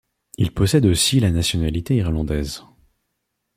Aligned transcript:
Il 0.39 0.51
possède 0.51 0.87
aussi 0.87 1.19
la 1.19 1.29
nationalité 1.29 1.95
irlandaise. 1.95 2.63